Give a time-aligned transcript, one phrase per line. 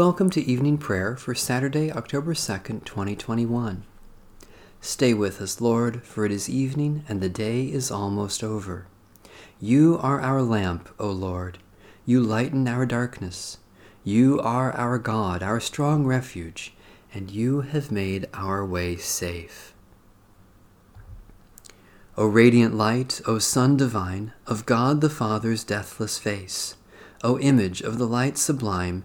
[0.00, 3.84] Welcome to evening prayer for Saturday, October 2nd, 2021.
[4.80, 8.86] Stay with us, Lord, for it is evening and the day is almost over.
[9.60, 11.58] You are our lamp, O Lord.
[12.06, 13.58] You lighten our darkness.
[14.02, 16.72] You are our God, our strong refuge,
[17.12, 19.74] and you have made our way safe.
[22.16, 26.76] O radiant light, O Sun divine, of God the Father's deathless face,
[27.22, 29.04] O image of the light sublime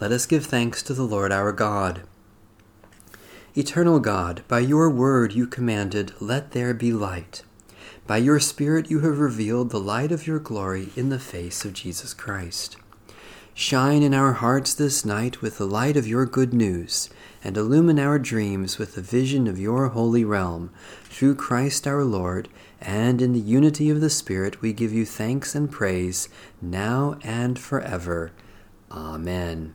[0.00, 2.04] Let us give thanks to the Lord our God.
[3.54, 7.42] Eternal God, by your word you commanded, Let there be light.
[8.06, 11.74] By your Spirit you have revealed the light of your glory in the face of
[11.74, 12.78] Jesus Christ.
[13.52, 17.10] Shine in our hearts this night with the light of your good news,
[17.44, 20.70] and illumine our dreams with the vision of your holy realm.
[21.04, 22.48] Through Christ our Lord,
[22.80, 26.30] and in the unity of the Spirit, we give you thanks and praise,
[26.62, 28.32] now and forever.
[28.90, 29.74] Amen.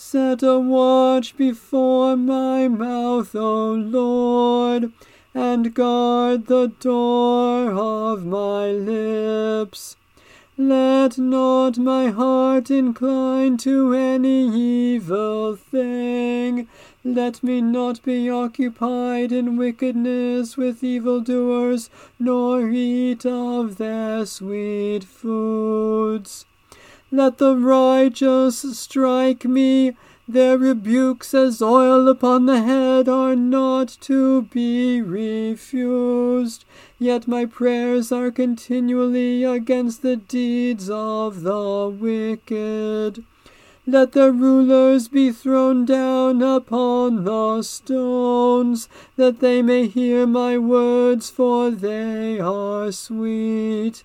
[0.00, 4.92] Set a watch before my mouth, O Lord,
[5.34, 9.96] and guard the door of my lips.
[10.56, 16.68] Let not my heart incline to any evil thing.
[17.02, 26.46] Let me not be occupied in wickedness with evildoers, nor eat of their sweet foods.
[27.10, 29.96] Let the righteous strike me.
[30.28, 36.66] Their rebukes as oil upon the head are not to be refused.
[36.98, 43.24] Yet my prayers are continually against the deeds of the wicked.
[43.86, 48.86] Let the rulers be thrown down upon the stones,
[49.16, 54.04] that they may hear my words, for they are sweet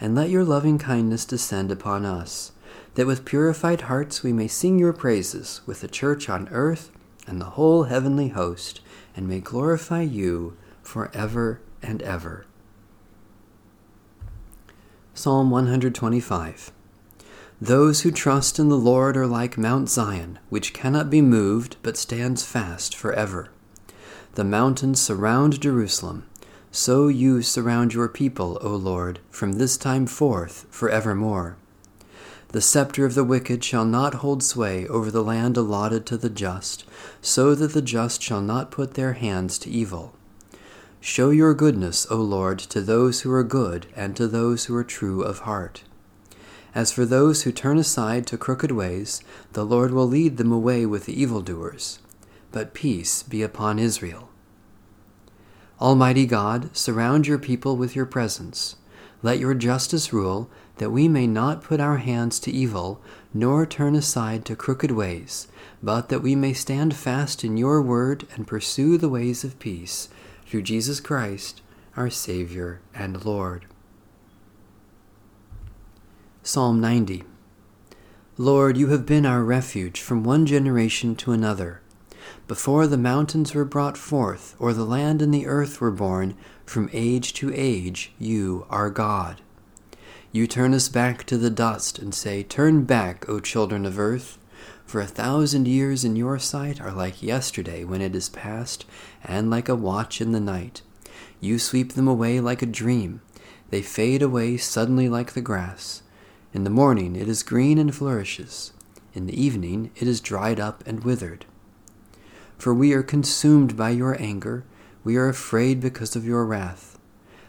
[0.00, 2.52] and let your loving kindness descend upon us,
[2.94, 6.90] that with purified hearts we may sing your praises with the church on earth
[7.26, 8.80] and the whole heavenly host,
[9.14, 12.46] and may glorify you for ever and ever.
[15.12, 16.72] Psalm 125
[17.60, 21.96] Those who trust in the Lord are like Mount Zion, which cannot be moved, but
[21.96, 23.50] stands fast forever.
[24.34, 26.24] The mountains surround Jerusalem
[26.70, 31.56] so you surround your people, O Lord, from this time forth for evermore.
[32.48, 36.30] The scepter of the wicked shall not hold sway over the land allotted to the
[36.30, 36.84] just,
[37.20, 40.14] so that the just shall not put their hands to evil.
[41.00, 44.84] Show your goodness, O Lord, to those who are good and to those who are
[44.84, 45.82] true of heart.
[46.74, 49.22] As for those who turn aside to crooked ways,
[49.52, 51.98] the Lord will lead them away with the evildoers.
[52.52, 54.29] But peace be upon Israel.
[55.80, 58.76] Almighty God, surround your people with your presence.
[59.22, 63.00] Let your justice rule, that we may not put our hands to evil,
[63.32, 65.48] nor turn aside to crooked ways,
[65.82, 70.10] but that we may stand fast in your word and pursue the ways of peace,
[70.46, 71.62] through Jesus Christ,
[71.96, 73.64] our Savior and Lord.
[76.42, 77.24] Psalm 90
[78.36, 81.79] Lord, you have been our refuge from one generation to another.
[82.46, 86.34] Before the mountains were brought forth, or the land and the earth were born,
[86.64, 89.40] from age to age you are God.
[90.32, 94.38] You turn us back to the dust and say, Turn back, O children of earth.
[94.86, 98.84] For a thousand years in your sight are like yesterday when it is past,
[99.24, 100.82] and like a watch in the night.
[101.40, 103.22] You sweep them away like a dream.
[103.70, 106.02] They fade away suddenly like the grass.
[106.52, 108.72] In the morning it is green and flourishes.
[109.14, 111.46] In the evening it is dried up and withered.
[112.60, 114.64] For we are consumed by your anger,
[115.02, 116.98] we are afraid because of your wrath.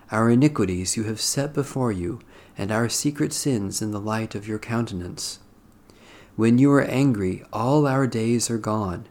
[0.09, 2.21] Our iniquities you have set before you,
[2.57, 5.39] and our secret sins in the light of your countenance.
[6.37, 9.05] When you are angry, all our days are gone.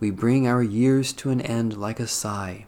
[0.00, 2.66] We bring our years to an end like a sigh.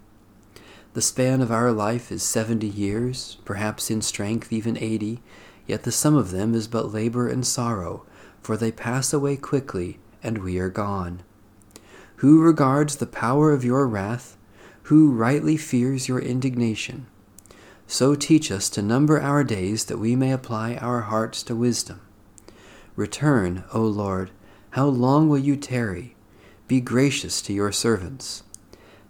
[0.94, 5.22] The span of our life is seventy years, perhaps in strength even eighty,
[5.66, 8.06] yet the sum of them is but labor and sorrow,
[8.40, 11.24] for they pass away quickly, and we are gone.
[12.20, 14.38] Who regards the power of your wrath?
[14.84, 17.06] Who rightly fears your indignation?
[17.86, 22.00] So teach us to number our days that we may apply our hearts to wisdom.
[22.94, 24.30] Return, O Lord,
[24.70, 26.16] how long will you tarry?
[26.66, 28.42] Be gracious to your servants.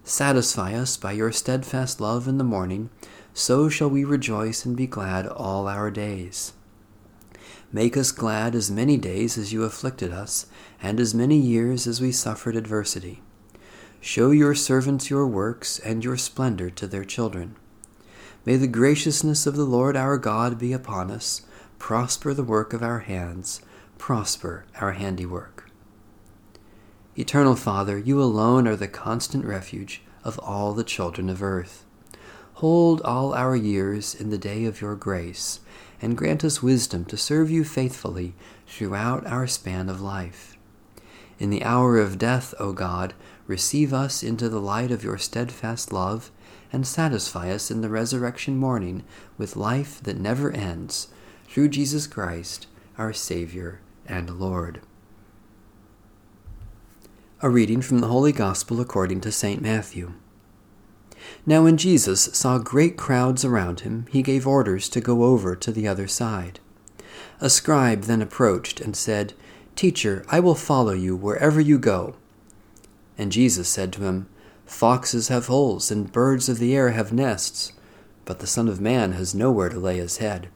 [0.02, 2.90] Satisfy us by your steadfast love in the morning,
[3.32, 6.54] so shall we rejoice and be glad all our days.
[7.76, 10.46] Make us glad as many days as you afflicted us,
[10.82, 13.20] and as many years as we suffered adversity.
[14.00, 17.54] Show your servants your works and your splendor to their children.
[18.46, 21.42] May the graciousness of the Lord our God be upon us,
[21.78, 23.60] prosper the work of our hands,
[23.98, 25.70] prosper our handiwork.
[27.14, 31.84] Eternal Father, you alone are the constant refuge of all the children of earth.
[32.54, 35.60] Hold all our years in the day of your grace,
[36.00, 38.34] and grant us wisdom to serve you faithfully
[38.66, 40.56] throughout our span of life.
[41.38, 43.14] In the hour of death, O God,
[43.46, 46.30] receive us into the light of your steadfast love,
[46.72, 49.04] and satisfy us in the resurrection morning
[49.38, 51.08] with life that never ends,
[51.48, 52.66] through Jesus Christ,
[52.98, 54.80] our Savior and Lord.
[57.42, 59.60] A reading from the Holy Gospel according to St.
[59.60, 60.14] Matthew.
[61.44, 65.72] Now, when Jesus saw great crowds around him, he gave orders to go over to
[65.72, 66.60] the other side.
[67.40, 69.34] A scribe then approached and said,
[69.74, 72.16] Teacher, I will follow you wherever you go.
[73.18, 74.28] And Jesus said to him,
[74.64, 77.72] Foxes have holes, and birds of the air have nests,
[78.24, 80.48] but the Son of Man has nowhere to lay his head.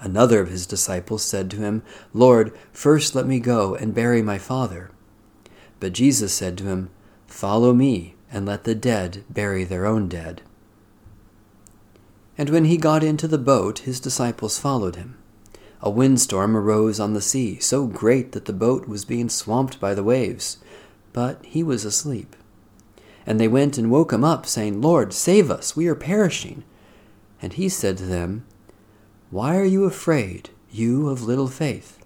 [0.00, 1.82] Another of his disciples said to him,
[2.12, 4.90] Lord, first let me go and bury my father.
[5.80, 6.90] But Jesus said to him,
[7.26, 10.42] Follow me, and let the dead bury their own dead.
[12.36, 15.16] And when he got into the boat, his disciples followed him.
[15.80, 19.94] A windstorm arose on the sea, so great that the boat was being swamped by
[19.94, 20.58] the waves,
[21.12, 22.36] but he was asleep.
[23.26, 26.64] And they went and woke him up, saying, Lord, save us, we are perishing.
[27.42, 28.44] And he said to them,
[29.30, 31.98] Why are you afraid, you of little faith?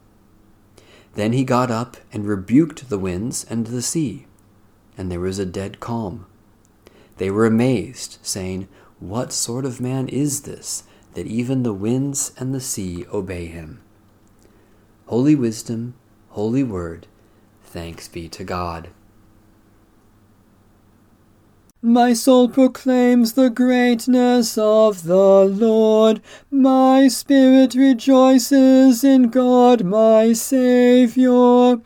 [1.14, 4.26] Then he got up and rebuked the winds and the sea,
[4.96, 6.26] and there was a dead calm.
[7.18, 8.68] They were amazed, saying,
[9.00, 10.84] What sort of man is this,
[11.14, 13.80] that even the winds and the sea obey him?
[15.06, 15.94] Holy wisdom,
[16.30, 17.06] holy word,
[17.64, 18.88] thanks be to God.
[21.84, 26.22] My soul proclaims the greatness of the Lord.
[26.48, 31.82] My spirit rejoices in God my Saviour.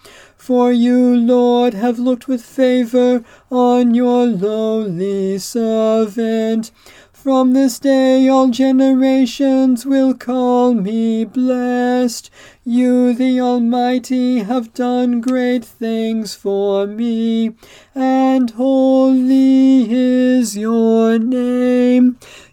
[0.46, 6.70] For you, Lord, have looked with favor on your lowly servant.
[7.12, 12.30] From this day all generations will call me blessed.
[12.64, 17.56] You, the Almighty, have done great things for me,
[17.92, 19.82] and holy.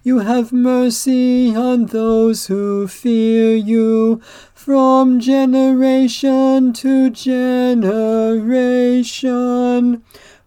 [0.05, 4.19] You have mercy on those who fear you
[4.53, 8.43] from generation to generation.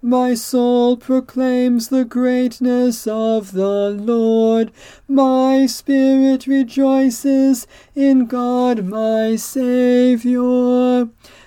[0.03, 4.73] My soul proclaims the greatness of the Lord.
[5.09, 11.09] My spirit rejoices in God my Saviour.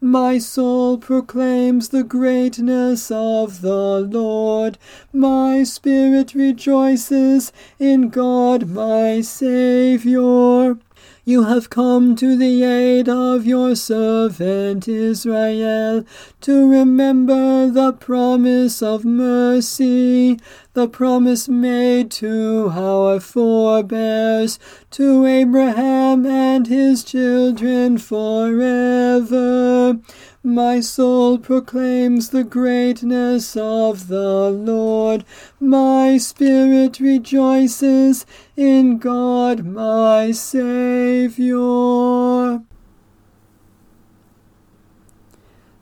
[0.00, 4.78] My soul proclaims the greatness of the Lord.
[5.12, 10.78] My spirit rejoices in God my Saviour.
[11.24, 16.04] You have come to the aid of your servant Israel
[16.42, 20.38] to remember the promise of mercy,
[20.74, 24.58] the promise made to our forebears,
[24.90, 29.98] to Abraham and his children forever.
[30.44, 35.24] My soul proclaims the greatness of the Lord.
[35.58, 38.24] My spirit rejoices
[38.56, 41.58] in God my Saviour.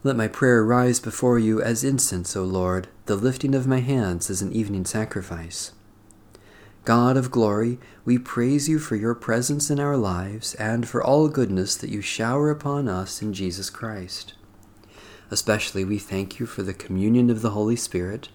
[0.07, 4.31] Let my prayer rise before you as incense, O Lord, the lifting of my hands
[4.31, 5.73] as an evening sacrifice.
[6.85, 11.27] God of glory, we praise you for your presence in our lives and for all
[11.29, 14.35] goodness that you shower upon us in Jesus Christ.
[15.29, 18.29] Especially we thank you for the communion of the Holy Spirit,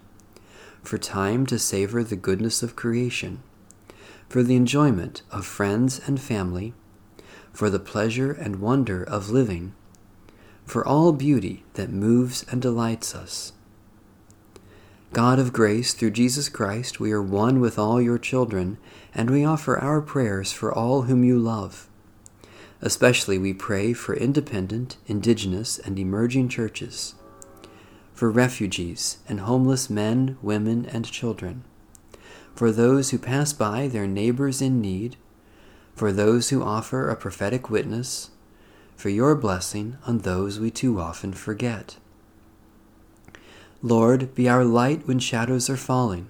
[0.83, 3.41] for time to savor the goodness of creation,
[4.27, 6.73] for the enjoyment of friends and family,
[7.53, 9.73] for the pleasure and wonder of living,
[10.71, 13.51] for all beauty that moves and delights us.
[15.11, 18.77] God of grace, through Jesus Christ, we are one with all your children,
[19.13, 21.89] and we offer our prayers for all whom you love.
[22.79, 27.15] Especially we pray for independent, indigenous, and emerging churches,
[28.13, 31.65] for refugees and homeless men, women, and children,
[32.55, 35.17] for those who pass by their neighbors in need,
[35.93, 38.30] for those who offer a prophetic witness,
[39.01, 41.97] for your blessing on those we too often forget.
[43.81, 46.29] Lord, be our light when shadows are falling.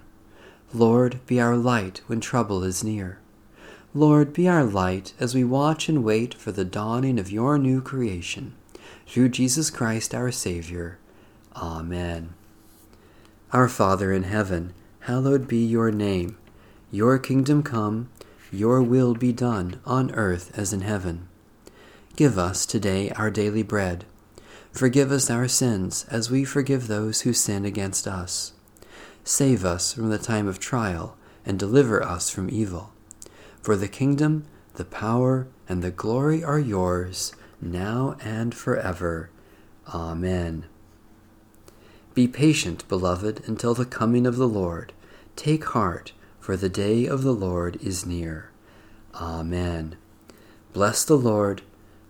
[0.72, 3.18] Lord, be our light when trouble is near.
[3.92, 7.82] Lord, be our light as we watch and wait for the dawning of your new
[7.82, 8.54] creation.
[9.06, 10.96] Through Jesus Christ our Savior.
[11.54, 12.32] Amen.
[13.52, 16.38] Our Father in heaven, hallowed be your name.
[16.90, 18.08] Your kingdom come,
[18.50, 21.28] your will be done on earth as in heaven.
[22.14, 24.04] Give us today our daily bread.
[24.70, 28.52] Forgive us our sins as we forgive those who sin against us.
[29.24, 31.16] Save us from the time of trial
[31.46, 32.92] and deliver us from evil.
[33.62, 39.30] For the kingdom, the power, and the glory are yours, now and forever.
[39.88, 40.66] Amen.
[42.12, 44.92] Be patient, beloved, until the coming of the Lord.
[45.34, 48.50] Take heart, for the day of the Lord is near.
[49.14, 49.96] Amen.
[50.74, 51.62] Bless the Lord.